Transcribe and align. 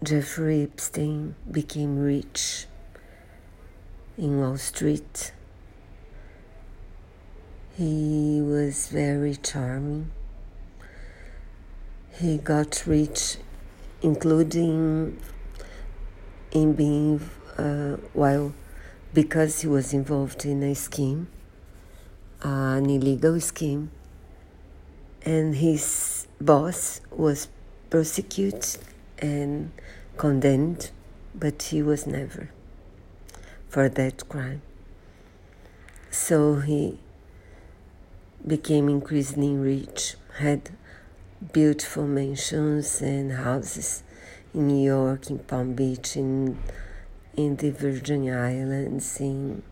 Jeffrey 0.00 0.62
Epstein 0.62 1.34
became 1.50 1.98
rich 1.98 2.66
in 4.16 4.38
Wall 4.38 4.56
Street. 4.56 5.32
He 7.76 8.40
was 8.40 8.86
very 8.90 9.34
charming. 9.34 10.12
He 12.12 12.38
got 12.38 12.86
rich, 12.86 13.38
including 14.00 15.20
in 16.52 16.74
being, 16.74 17.28
uh, 17.56 17.96
well, 18.14 18.54
because 19.12 19.62
he 19.62 19.66
was 19.66 19.92
involved 19.92 20.44
in 20.44 20.62
a 20.62 20.76
scheme, 20.76 21.26
an 22.42 22.88
illegal 22.88 23.40
scheme, 23.40 23.90
and 25.24 25.56
his 25.56 26.28
boss 26.40 27.00
was 27.10 27.48
prosecuted 27.90 28.78
and 29.20 29.72
condemned, 30.16 30.90
but 31.34 31.62
he 31.62 31.82
was 31.82 32.06
never 32.06 32.50
for 33.68 33.88
that 33.88 34.28
crime. 34.28 34.62
So 36.10 36.56
he 36.56 36.98
became 38.46 38.88
increasingly 38.88 39.56
rich, 39.56 40.14
had 40.38 40.70
beautiful 41.52 42.06
mansions 42.06 43.00
and 43.02 43.32
houses 43.32 44.02
in 44.54 44.68
New 44.68 44.84
York, 44.84 45.30
in 45.30 45.38
Palm 45.40 45.74
Beach, 45.74 46.16
in 46.16 46.58
in 47.36 47.56
the 47.56 47.70
Virgin 47.70 48.28
Islands, 48.28 49.20
in 49.20 49.62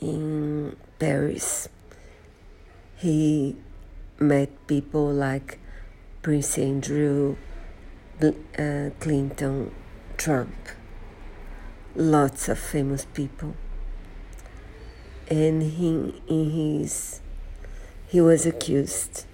in 0.00 0.76
Paris. 0.98 1.68
He 2.96 3.56
met 4.18 4.50
people 4.66 5.12
like 5.12 5.58
Prince 6.20 6.58
Andrew, 6.58 7.36
uh, 8.20 8.90
Clinton, 8.98 9.72
Trump, 10.16 10.54
lots 11.94 12.48
of 12.48 12.58
famous 12.58 13.04
people. 13.04 13.54
And 15.30 15.62
he 15.62 16.22
in 16.26 16.50
his 16.50 17.20
he 18.08 18.20
was 18.20 18.46
accused 18.46 19.26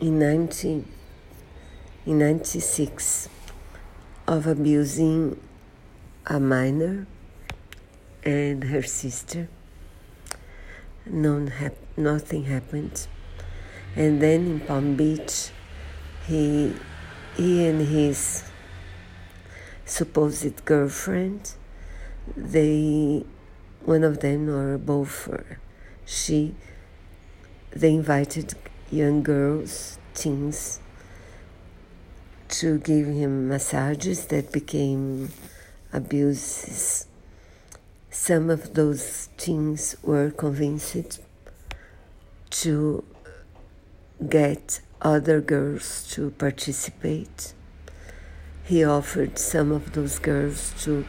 in 0.00 0.18
19 0.18 0.90
in 2.06 2.18
96 2.18 3.28
of 4.26 4.46
abusing 4.46 5.38
a 6.26 6.40
minor 6.40 7.06
and 8.24 8.64
her 8.64 8.82
sister. 8.82 9.48
None 11.04 11.48
hap- 11.48 11.98
nothing 11.98 12.44
happened. 12.44 13.06
And 13.94 14.22
then 14.22 14.46
in 14.46 14.60
Palm 14.60 14.96
Beach 14.96 15.50
he 16.28 16.72
he 17.36 17.66
and 17.66 17.80
his 17.80 18.44
supposed 19.84 20.64
girlfriend 20.64 21.52
they 22.36 23.24
one 23.84 24.04
of 24.04 24.20
them 24.20 24.48
or 24.48 24.78
both 24.78 25.28
she 26.04 26.54
they 27.70 27.94
invited 27.94 28.54
young 28.90 29.22
girls 29.22 29.98
teens 30.14 30.80
to 32.48 32.78
give 32.78 33.06
him 33.06 33.48
massages 33.48 34.26
that 34.26 34.50
became 34.52 35.30
abuses. 35.92 37.06
Some 38.10 38.50
of 38.50 38.74
those 38.74 39.28
teens 39.36 39.96
were 40.02 40.30
convinced 40.30 41.20
to 42.50 43.04
get 44.28 44.80
other 45.02 45.40
girls 45.40 46.08
to 46.10 46.30
participate 46.32 47.52
he 48.64 48.84
offered 48.84 49.38
some 49.38 49.72
of 49.72 49.92
those 49.92 50.18
girls 50.18 50.74
to 50.82 51.06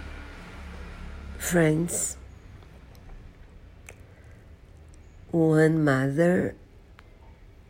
friends 1.38 2.18
one 5.32 5.84
mother 5.84 6.56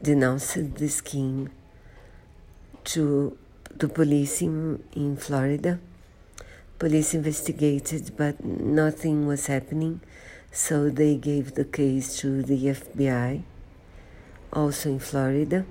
denounced 0.01 0.75
the 0.75 0.87
scheme 0.87 1.49
to 2.85 3.37
the 3.75 3.87
police 3.87 4.41
in, 4.41 4.81
in 4.93 5.17
Florida. 5.17 5.79
Police 6.77 7.13
investigated, 7.13 8.15
but 8.15 8.43
nothing 8.43 9.27
was 9.27 9.47
happening, 9.47 9.99
so 10.51 10.89
they 10.89 11.15
gave 11.15 11.55
the 11.55 11.65
case 11.65 12.17
to 12.19 12.41
the 12.41 12.57
FBI, 12.67 13.43
also 14.53 14.89
in 14.89 14.99
Florida. 14.99 15.65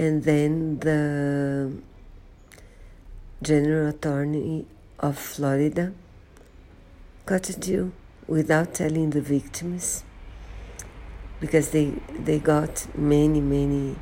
And 0.00 0.24
then 0.24 0.78
the 0.78 1.72
General 3.42 3.90
Attorney 3.90 4.64
of 4.98 5.18
Florida 5.18 5.92
got 7.26 7.50
a 7.50 7.60
deal 7.60 7.92
without 8.26 8.72
telling 8.72 9.10
the 9.10 9.20
victims 9.20 10.02
because 11.38 11.72
they 11.72 11.92
they 12.18 12.38
got 12.38 12.86
many 12.96 13.42
many 13.42 13.96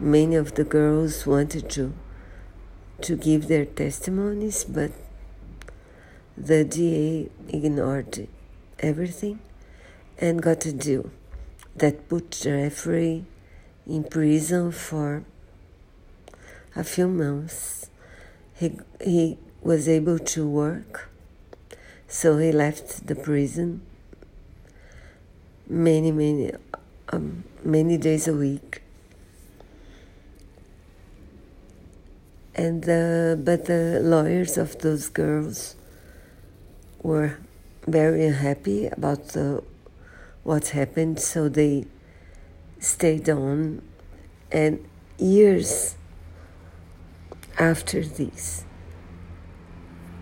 many 0.00 0.34
of 0.34 0.56
the 0.56 0.64
girls 0.64 1.24
wanted 1.24 1.70
to 1.70 1.92
to 3.00 3.16
give 3.16 3.46
their 3.46 3.64
testimonies 3.64 4.64
but 4.64 4.90
the 6.36 6.64
DA 6.64 7.30
ignored 7.48 8.26
everything 8.80 9.38
and 10.18 10.42
got 10.42 10.66
a 10.66 10.72
deal 10.72 11.10
that 11.76 12.08
put 12.08 12.32
Jeffrey 12.32 13.24
in 13.86 14.04
prison 14.04 14.72
for 14.72 15.24
a 16.74 16.84
few 16.84 17.08
months. 17.08 17.90
He, 18.54 18.78
he 19.00 19.38
was 19.62 19.88
able 19.88 20.18
to 20.18 20.46
work 20.46 21.08
so 22.12 22.36
he 22.36 22.52
left 22.52 23.06
the 23.06 23.14
prison 23.14 23.80
many, 25.66 26.12
many, 26.12 26.52
um, 27.08 27.42
many 27.64 27.96
days 27.96 28.28
a 28.28 28.34
week. 28.34 28.82
And 32.54 32.84
the, 32.84 33.40
but 33.42 33.64
the 33.64 33.98
lawyers 34.02 34.58
of 34.58 34.78
those 34.80 35.08
girls 35.08 35.74
were 37.02 37.38
very 37.86 38.26
unhappy 38.26 38.88
about 38.88 39.28
the, 39.28 39.64
what 40.42 40.68
happened, 40.68 41.18
so 41.18 41.48
they 41.48 41.86
stayed 42.82 43.30
on. 43.30 43.80
And 44.50 44.84
years 45.18 45.96
after 47.58 48.02
this, 48.04 48.64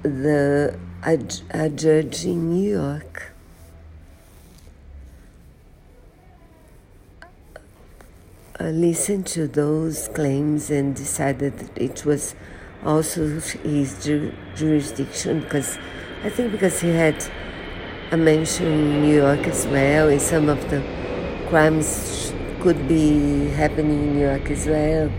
the 0.02 0.78
a, 1.02 1.18
a 1.50 1.68
judge 1.70 2.24
in 2.24 2.50
New 2.50 2.70
York 2.70 3.32
listened 8.60 9.26
to 9.26 9.48
those 9.48 10.08
claims 10.08 10.70
and 10.70 10.94
decided 10.94 11.58
that 11.58 11.78
it 11.78 12.04
was 12.04 12.34
also 12.84 13.40
his 13.62 14.04
ju- 14.04 14.34
jurisdiction 14.54 15.40
because 15.40 15.78
I 16.22 16.28
think 16.28 16.52
because 16.52 16.80
he 16.80 16.90
had 16.90 17.24
a 18.10 18.16
mention 18.16 18.66
in 18.66 19.02
New 19.02 19.16
York 19.16 19.46
as 19.46 19.66
well, 19.66 20.08
and 20.08 20.20
some 20.20 20.50
of 20.50 20.68
the 20.68 20.82
crimes 21.48 22.32
could 22.60 22.86
be 22.86 23.48
happening 23.48 23.90
in 23.90 24.14
New 24.16 24.20
York 24.20 24.50
as 24.50 24.66
well. 24.66 25.10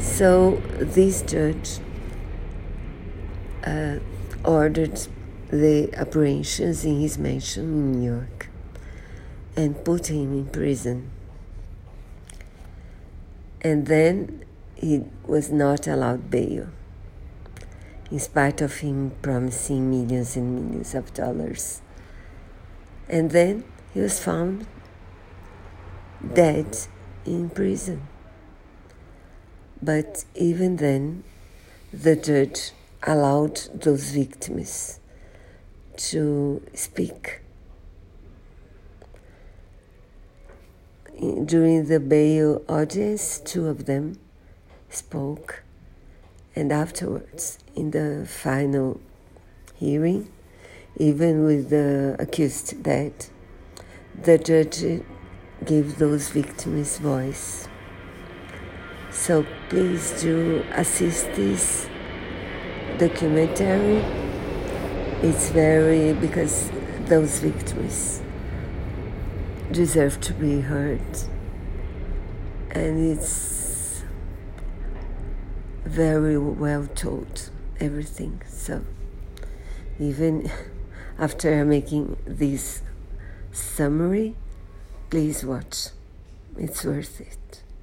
So 0.00 0.60
this 0.80 1.22
judge 1.22 1.78
uh, 3.64 3.98
ordered 4.44 5.00
the 5.50 5.94
operations 6.00 6.84
in 6.84 7.00
his 7.00 7.16
mansion 7.16 7.64
in 7.64 7.92
New 7.92 8.10
York 8.10 8.48
and 9.54 9.84
put 9.84 10.08
him 10.08 10.32
in 10.32 10.46
prison. 10.46 11.10
And 13.60 13.86
then 13.86 14.44
he 14.74 15.04
was 15.24 15.52
not 15.52 15.86
allowed 15.86 16.28
bail, 16.28 16.66
in 18.10 18.18
spite 18.18 18.60
of 18.60 18.78
him 18.78 19.12
promising 19.22 19.88
millions 19.88 20.34
and 20.36 20.56
millions 20.56 20.94
of 20.96 21.14
dollars. 21.14 21.82
And 23.08 23.30
then 23.30 23.62
he 23.94 24.00
was 24.00 24.18
found 24.18 24.66
dead 26.34 26.76
in 27.24 27.50
prison. 27.50 28.06
But 29.82 30.24
even 30.34 30.76
then, 30.76 31.24
the 31.92 32.16
judge 32.16 32.70
allowed 33.02 33.56
those 33.74 34.10
victims 34.10 35.00
to 35.96 36.62
speak. 36.74 37.40
During 41.44 41.86
the 41.86 42.00
bail 42.00 42.62
audience, 42.68 43.38
two 43.38 43.68
of 43.68 43.86
them 43.86 44.18
spoke, 44.88 45.62
and 46.56 46.72
afterwards, 46.72 47.58
in 47.74 47.90
the 47.90 48.26
final 48.28 49.00
hearing, 49.74 50.30
even 50.96 51.44
with 51.44 51.70
the 51.70 52.16
accused 52.18 52.82
dead, 52.82 53.12
the 54.20 54.38
judge 54.38 55.02
gave 55.64 55.98
those 55.98 56.28
victims 56.30 56.98
voice. 56.98 57.68
So 59.10 59.46
please 59.68 60.20
do 60.20 60.64
assist 60.72 61.26
this 61.34 61.86
documentary. 62.98 63.98
It's 65.22 65.50
very 65.50 66.12
because 66.14 66.70
those 67.06 67.38
victims 67.38 68.22
deserve 69.70 70.20
to 70.22 70.32
be 70.34 70.60
heard. 70.60 71.00
And 72.70 73.12
it's 73.12 74.02
very 75.84 76.38
well 76.38 76.86
told, 76.94 77.50
everything. 77.80 78.40
So 78.48 78.84
even 80.00 80.50
after 81.18 81.64
making 81.64 82.16
this 82.26 82.82
summary, 83.52 84.34
please 85.12 85.44
watch. 85.44 85.88
It's 86.56 86.86
worth 86.86 87.20
it. 87.20 87.61